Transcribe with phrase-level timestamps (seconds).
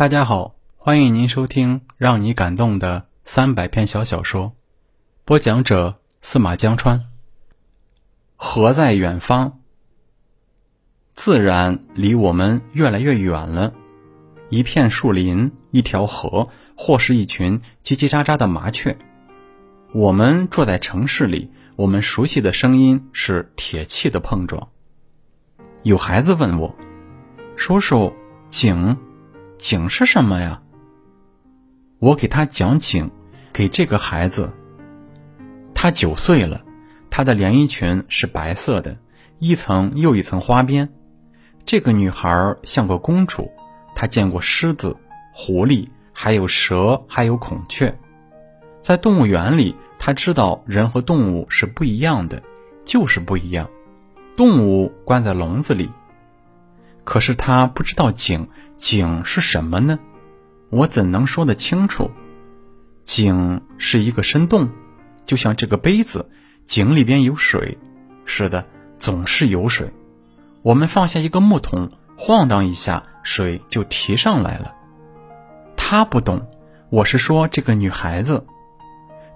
[0.00, 4.54] 大家好，欢迎您收听让你感动的三百篇小小说，
[5.26, 7.04] 播讲者司马江川。
[8.34, 9.58] 河在远方，
[11.12, 13.74] 自然离我们越来越远了。
[14.48, 18.96] 一片树林，一条河，或是一群叽叽喳喳的麻雀。
[19.92, 24.70] 我们住在城市里，我们熟悉的声音是铁器的碰撞。
[25.82, 26.74] 有孩子问我
[27.54, 28.10] ：“叔叔，
[28.48, 28.96] 井，
[29.60, 30.62] 井是什么呀？”
[32.00, 33.10] 我给他讲井，
[33.52, 34.50] 给这个孩子。
[35.74, 36.62] 他九岁了，
[37.10, 38.96] 他的连衣裙是白色的，
[39.38, 40.88] 一层又一层花边。
[41.64, 43.50] 这个女孩像个公主，
[43.94, 44.96] 她见过狮子、
[45.32, 47.94] 狐狸，还有蛇，还有孔雀。
[48.80, 52.42] 在动物园里，他知道人和动物是不一样的，
[52.84, 53.68] 就是不一样。
[54.36, 55.90] 动物关在笼子里，
[57.10, 58.46] 可是他不知道井
[58.76, 59.98] 井是什么呢？
[60.70, 62.08] 我怎能说得清楚？
[63.02, 64.68] 井是一个深洞，
[65.24, 66.30] 就像这个杯子，
[66.66, 67.78] 井里边有水。
[68.26, 68.64] 是的，
[68.96, 69.92] 总是有水。
[70.62, 74.72] 我们放下一个木桶，晃荡一下，水就提上来了。
[75.76, 76.48] 他不懂，
[76.90, 78.46] 我是说这个女孩子。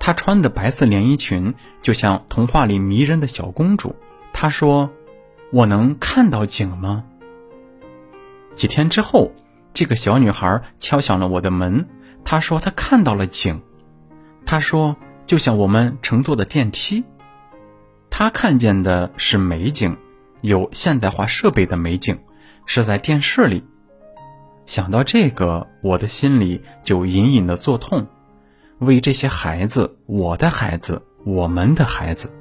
[0.00, 3.94] 她穿的白色连衣裙，就像童话里迷人的小公主。
[4.32, 4.90] 她说
[5.54, 7.04] ：“我能看到井吗？”
[8.54, 9.32] 几天之后，
[9.72, 11.88] 这个小女孩敲响了我的门。
[12.24, 13.62] 她说她看到了井。
[14.44, 17.04] 她说就像我们乘坐的电梯。
[18.10, 19.96] 她看见的是美景，
[20.40, 22.18] 有现代化设备的美景，
[22.66, 23.64] 是在电视里。
[24.66, 28.06] 想到这个，我的心里就隐隐的作痛。
[28.78, 32.32] 为这些孩子，我的孩子，我们的孩子，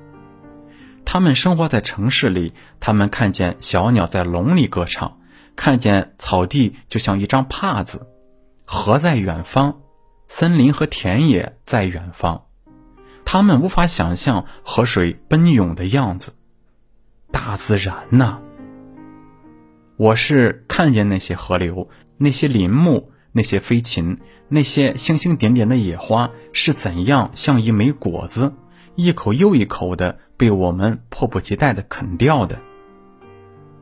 [1.03, 5.17] 他们生活在城市里，他们看见小鸟在笼里歌唱，
[5.55, 8.07] 看见草地就像一张帕子，
[8.65, 9.81] 河在远方，
[10.27, 12.43] 森林和田野在远方，
[13.25, 16.33] 他们无法想象河水奔涌的样子。
[17.31, 18.39] 大自然呐，
[19.97, 24.19] 我是看见那些河流，那些林木，那些飞禽。
[24.51, 28.51] 那些星星点点的野花是怎样像一枚果子，
[28.95, 32.59] 一口又一口的被我们迫不及待的啃掉的？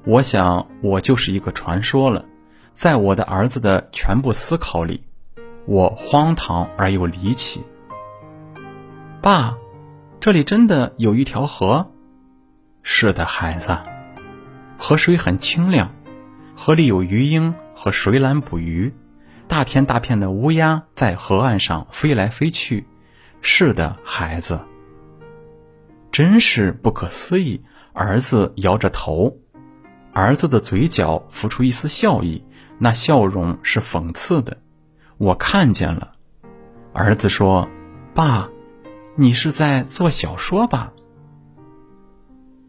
[0.09, 2.23] 我想，我就是一个传说了。
[2.73, 5.03] 在我的儿子的全部思考里，
[5.65, 7.61] 我荒唐而又离奇。
[9.21, 9.53] 爸，
[10.21, 11.85] 这里真的有一条河？
[12.83, 13.77] 是的，孩子，
[14.77, 15.93] 河水很清亮，
[16.55, 18.93] 河里有鱼鹰和水獭捕鱼。
[19.49, 22.87] 大片大片的乌鸦在河岸上飞来飞去。
[23.41, 24.57] 是的，孩子，
[26.13, 27.61] 真是不可思议。
[27.91, 29.35] 儿子摇着头，
[30.17, 32.43] 儿子的嘴角浮出一丝笑意，
[32.79, 34.57] 那笑容是讽刺的。
[35.19, 36.13] 我看见了。
[36.91, 37.69] 儿子说
[38.15, 38.49] ：“爸，
[39.15, 40.91] 你是在做小说吧？”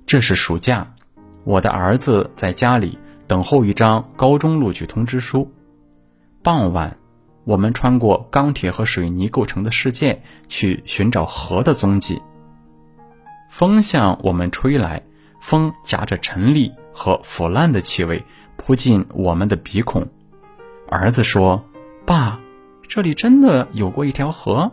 [0.04, 0.94] 这是暑假，
[1.44, 5.50] 我的儿子在家里等候一张高中录取通知书。
[6.42, 6.98] 傍晚，
[7.44, 12.20] 我们穿过钢铁和水泥构成的世界，去寻找河的踪迹。
[13.48, 15.03] 风向我们吹来，
[15.41, 18.25] 风夹着沉溺和腐烂的气味
[18.56, 20.09] 扑进我们的鼻孔。
[20.88, 21.64] 儿子说
[22.04, 22.41] ：“爸，
[22.88, 24.72] 这里真的有过一条河。”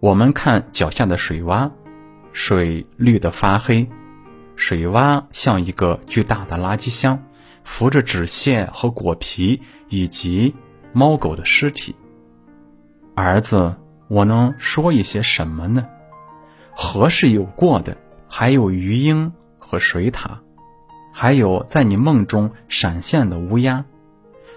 [0.00, 1.70] 我们看脚下的水洼，
[2.32, 3.88] 水绿得发黑，
[4.54, 7.18] 水洼像一个巨大的垃圾箱。
[7.64, 10.54] 浮着纸屑和果皮，以及
[10.92, 11.94] 猫狗的尸体。
[13.14, 13.76] 儿子，
[14.08, 15.86] 我能说一些什么呢？
[16.72, 17.96] 河是有过的，
[18.28, 20.32] 还有鱼鹰和水獭，
[21.12, 23.84] 还有在你梦中闪现的乌鸦。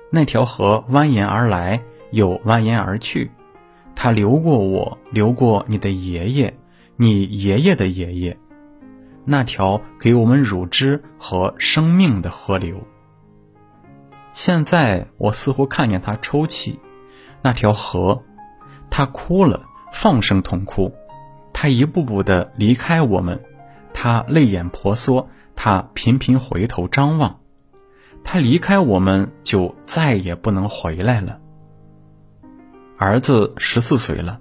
[0.10, 3.30] 那条河蜿蜒而来，又蜿蜒而去，
[3.96, 6.54] 它流过我，流过你的爷爷，
[6.96, 8.38] 你爷爷的爷爷，
[9.26, 12.82] 那条给我们乳汁和生命的河流。
[14.34, 16.80] 现在我似乎看见他抽泣，
[17.42, 18.24] 那条河，
[18.90, 19.62] 他哭了，
[19.92, 20.94] 放声痛哭，
[21.52, 23.44] 他一步步的离开我们，
[23.94, 27.40] 他泪眼婆娑，他频频回头张望，
[28.24, 31.40] 他离开我们就再也不能回来了。
[32.98, 34.40] 儿子十四岁了，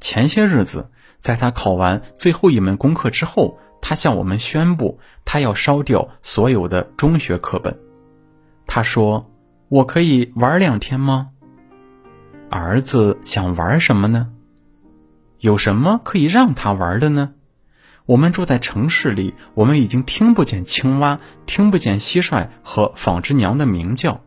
[0.00, 7.78] 前些日子，在他考完最后一门功课之后，他向我们宣布，他要烧掉所有的中学课本。
[8.66, 9.30] 他说
[9.68, 11.30] ：“我可以玩两天吗？”
[12.50, 14.30] 儿子想玩什么呢？
[15.38, 17.34] 有什么可以让他玩的呢？
[18.06, 24.20] 我们住在城市里，我们已经听不见青蛙，听不见蟋蟀和纺织娘的鸣叫。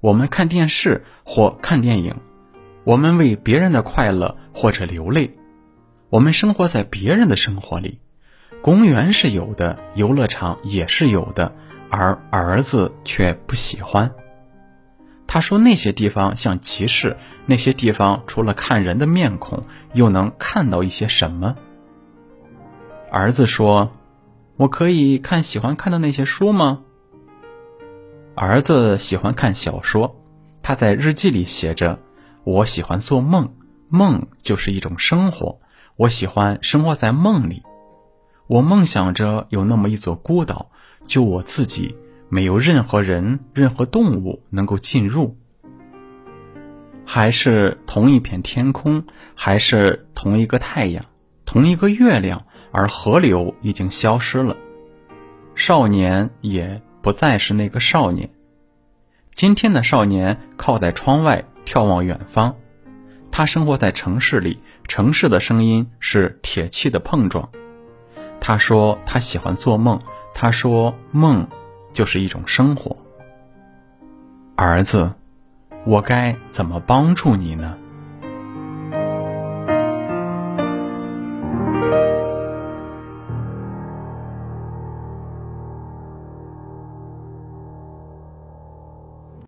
[0.00, 2.16] 我们看电视或看电影，
[2.84, 5.38] 我们为别人的快乐或者流泪，
[6.10, 7.98] 我们生活在别人的生活里。
[8.60, 11.56] 公园是有的，游乐场也是有的，
[11.88, 14.12] 而儿子却不喜欢。
[15.26, 17.16] 他说那些地方像集市，
[17.46, 21.56] 那些地方除了看人的面孔，又能看到一些什么？
[23.16, 23.92] 儿子说
[24.58, 26.82] ：“我可以看喜欢看的那些书吗？”
[28.34, 30.16] 儿子喜欢看小说，
[30.64, 32.00] 他在日记里写着
[32.42, 33.54] ：“我喜欢做梦，
[33.88, 35.60] 梦就是一种生活，
[35.94, 37.62] 我喜欢生活在梦里。
[38.48, 40.72] 我梦想着有那么一座孤岛，
[41.04, 41.96] 就我自己，
[42.28, 45.36] 没有任何人、任何动物能够进入。
[47.04, 49.04] 还是同一片天空，
[49.36, 51.04] 还是同一个太阳，
[51.46, 54.54] 同一个月亮，而河流已经消失了，
[55.54, 58.30] 少年也。”不再是那个少年。
[59.34, 62.56] 今天的少年靠在窗外眺望远方，
[63.30, 67.46] 他生活在城市里，城市的声音是铁器的碰撞。
[68.40, 70.00] 他说他喜欢做梦，
[70.34, 71.46] 他说梦
[71.92, 72.96] 就是一种生活。
[74.56, 75.12] 儿子，
[75.84, 77.76] 我该怎么帮助你呢？